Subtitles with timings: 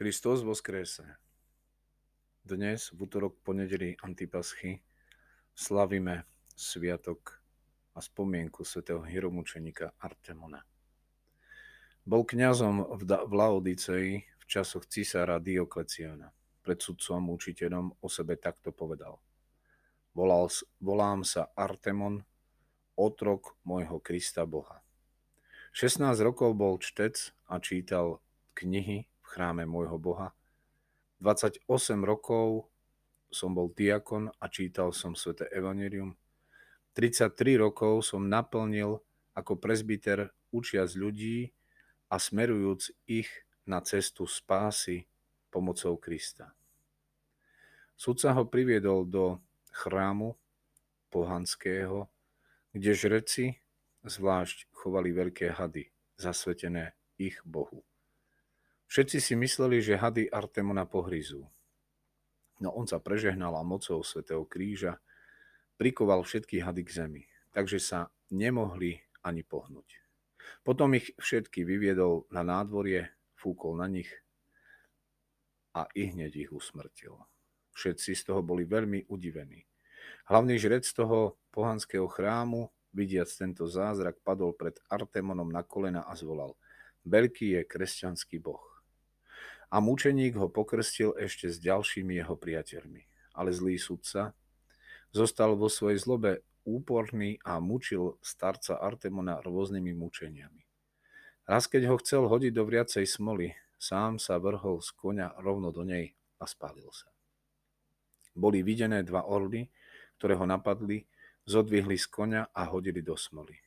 [0.00, 1.04] Kristus voskrése.
[2.40, 4.80] Dnes, v útorok po nedeli Antipaschy,
[5.52, 6.24] slavíme
[6.56, 7.36] sviatok
[7.92, 10.64] a spomienku svätého hieromučenika Artemona.
[12.08, 16.32] Bol kňazom v, da- v Laodicei v časoch cisára Diokleciana.
[16.64, 19.20] Pred sudcom učiteľom o sebe takto povedal.
[20.16, 20.48] Volal,
[20.80, 22.24] volám sa Artemon,
[22.96, 24.80] otrok môjho Krista Boha.
[25.76, 28.24] 16 rokov bol čtec a čítal
[28.56, 30.34] knihy chráme môjho Boha.
[31.22, 31.62] 28
[32.02, 32.66] rokov
[33.30, 36.18] som bol diakon a čítal som Svete Evangelium.
[36.98, 38.98] 33 rokov som naplnil
[39.38, 41.54] ako prezbiter učiac ľudí
[42.10, 43.30] a smerujúc ich
[43.62, 45.06] na cestu spásy
[45.54, 46.50] pomocou Krista.
[47.94, 49.38] Sudca ho priviedol do
[49.70, 50.34] chrámu
[51.14, 52.10] pohanského,
[52.74, 53.44] kde žreci
[54.02, 55.86] zvlášť chovali veľké hady,
[56.18, 57.89] zasvetené ich Bohu.
[58.90, 61.46] Všetci si mysleli, že hady Artemona pohryzú.
[62.58, 64.98] No on sa prežehnal a mocou svätého kríža
[65.78, 67.22] prikoval všetky hady k zemi,
[67.54, 69.94] takže sa nemohli ani pohnúť.
[70.66, 74.10] Potom ich všetky vyviedol na nádvorie, fúkol na nich
[75.70, 77.14] a i hneď ich usmrtil.
[77.78, 79.70] Všetci z toho boli veľmi udivení.
[80.26, 86.58] Hlavný žrec toho pohanského chrámu, vidiac tento zázrak, padol pred Artemonom na kolena a zvolal
[87.06, 88.69] Veľký je kresťanský boh
[89.70, 93.06] a mučeník ho pokrstil ešte s ďalšími jeho priateľmi.
[93.38, 94.34] Ale zlý sudca
[95.14, 100.62] zostal vo svojej zlobe úporný a mučil starca Artemona rôznymi mučeniami.
[101.46, 105.82] Raz keď ho chcel hodiť do vriacej smoly, sám sa vrhol z konia rovno do
[105.82, 107.10] nej a spálil sa.
[108.36, 109.66] Boli videné dva orly,
[110.18, 111.02] ktoré ho napadli,
[111.48, 113.58] zodvihli z konia a hodili do smoly.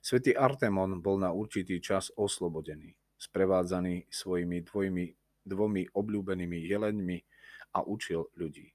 [0.00, 7.18] Svetý Artemon bol na určitý čas oslobodený, sprevádzaný svojimi dvojmi dvomi obľúbenými jeleňmi
[7.76, 8.70] a učil ľudí.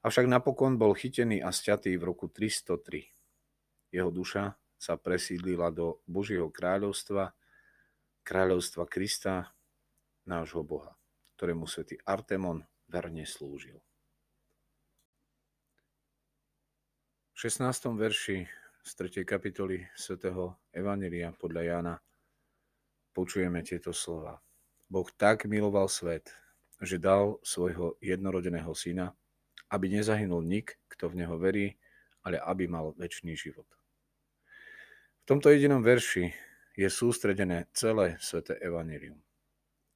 [0.00, 3.92] Avšak napokon bol chytený a sťatý v roku 303.
[3.92, 7.36] Jeho duša sa presídlila do Božieho kráľovstva,
[8.24, 9.52] kráľovstva Krista,
[10.24, 10.96] nášho Boha,
[11.36, 13.76] ktorému svätý Artemon verne slúžil.
[17.36, 17.92] V 16.
[17.96, 18.48] verši
[18.80, 19.28] z 3.
[19.28, 21.94] kapitoly svätého Evanelia podľa Jána
[23.12, 24.40] počujeme tieto slova.
[24.90, 26.34] Boh tak miloval svet,
[26.82, 29.14] že dal svojho jednorodeného syna,
[29.70, 31.78] aby nezahynul nik, kto v neho verí,
[32.26, 33.70] ale aby mal väčší život.
[35.22, 36.34] V tomto jedinom verši
[36.74, 39.22] je sústredené celé sveté evanelium.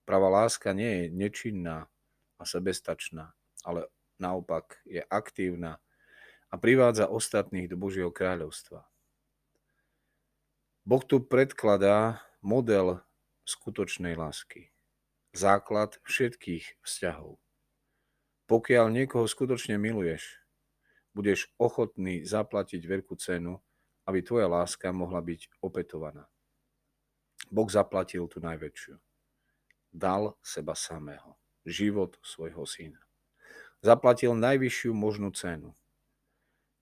[0.06, 1.90] Pravá láska nie je nečinná
[2.38, 3.34] a sebestačná,
[3.66, 3.90] ale
[4.22, 5.82] naopak je aktívna
[6.46, 8.86] a privádza ostatných do Božieho kráľovstva.
[10.86, 13.02] Boh tu predkladá model
[13.42, 14.73] skutočnej lásky
[15.34, 17.42] základ všetkých vzťahov.
[18.46, 20.38] Pokiaľ niekoho skutočne miluješ,
[21.10, 23.58] budeš ochotný zaplatiť veľkú cenu,
[24.06, 26.30] aby tvoja láska mohla byť opetovaná.
[27.50, 28.94] Boh zaplatil tú najväčšiu.
[29.90, 31.34] Dal seba samého,
[31.66, 33.02] život svojho syna.
[33.82, 35.74] Zaplatil najvyššiu možnú cenu.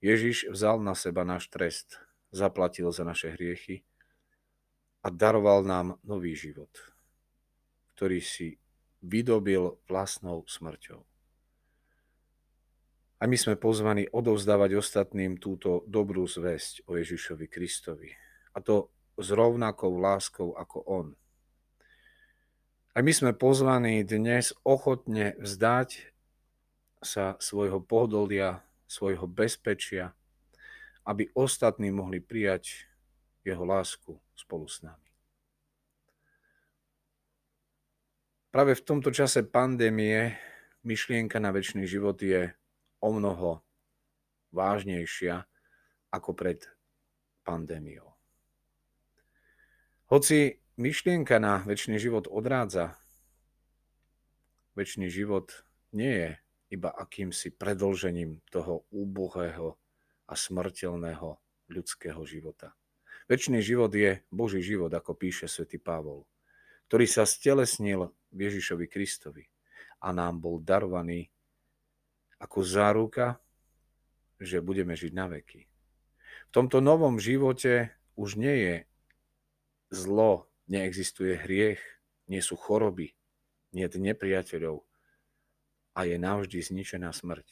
[0.05, 2.05] Ježiš vzal na seba náš trest,
[2.35, 3.87] zaplatil za naše hriechy
[5.01, 6.92] a daroval nám nový život
[8.03, 8.59] ktorý si
[9.07, 11.07] vydobil vlastnou smrťou.
[13.23, 18.11] A my sme pozvaní odovzdávať ostatným túto dobrú zväzť o Ježišovi Kristovi.
[18.51, 21.07] A to s rovnakou láskou ako On.
[22.99, 26.11] A my sme pozvaní dnes ochotne vzdať
[27.07, 30.11] sa svojho pohodolia, svojho bezpečia,
[31.07, 32.91] aby ostatní mohli prijať
[33.47, 35.02] jeho lásku spolu s nami.
[38.53, 40.37] Práve v tomto čase pandémie
[40.85, 42.53] myšlienka na väčší život je
[43.01, 43.65] o mnoho
[44.53, 45.49] vážnejšia
[46.13, 46.61] ako pred
[47.49, 48.13] pandémiou.
[50.13, 53.01] Hoci myšlienka na väčší život odrádza,
[54.77, 55.65] väčší život
[55.97, 56.31] nie je
[56.77, 59.81] iba akýmsi predlžením toho úbohého
[60.29, 61.41] a smrteľného
[61.73, 62.77] ľudského života.
[63.33, 66.29] Väčší život je Boží život, ako píše svätý Pavol
[66.89, 69.45] ktorý sa stelesnil v Ježišovi Kristovi
[70.03, 71.31] a nám bol darovaný
[72.43, 73.39] ako záruka,
[74.43, 75.63] že budeme žiť na veky.
[76.51, 78.75] V tomto novom živote už nie je
[79.95, 81.79] zlo, neexistuje hriech,
[82.27, 83.15] nie sú choroby,
[83.71, 84.83] nie je nepriateľov
[85.95, 87.47] a je navždy zničená smrť.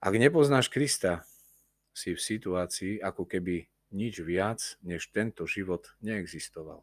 [0.00, 1.28] Ak nepoznáš Krista,
[1.94, 6.82] si v situácii, ako keby nič viac než tento život neexistoval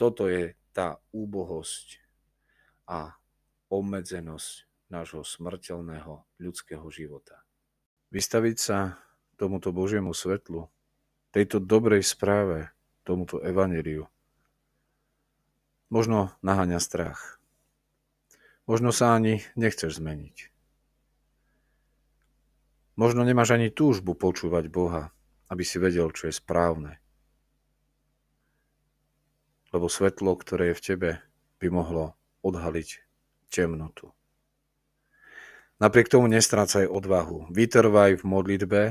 [0.00, 2.00] Toto je tá úbohosť
[2.88, 3.20] a
[3.68, 7.44] obmedzenosť nášho smrteľného ľudského života.
[8.08, 8.96] Vystaviť sa
[9.36, 10.72] tomuto Božiemu svetlu,
[11.36, 12.72] tejto dobrej správe,
[13.04, 14.08] tomuto evaneliu,
[15.92, 17.36] možno naháňa strach.
[18.64, 20.48] Možno sa ani nechceš zmeniť.
[22.96, 25.12] Možno nemáš ani túžbu počúvať Boha,
[25.52, 27.04] aby si vedel, čo je správne
[29.70, 31.10] lebo svetlo, ktoré je v tebe,
[31.62, 33.02] by mohlo odhaliť
[33.50, 34.10] temnotu.
[35.80, 38.82] Napriek tomu nestrácaj odvahu, vytrvaj v modlitbe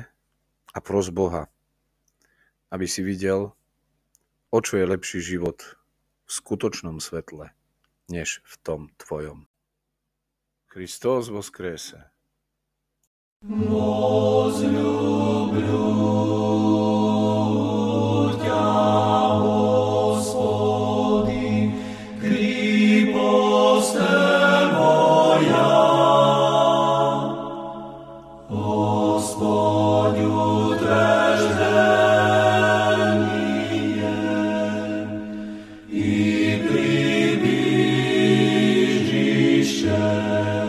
[0.74, 1.46] a pros Boha,
[2.74, 3.54] aby si videl,
[4.50, 5.78] o čo je lepší život
[6.26, 7.54] v skutočnom svetle,
[8.10, 9.46] než v tom tvojom.
[10.70, 12.10] Kristos voskrese.
[13.46, 14.62] Vos
[40.40, 40.69] Israel.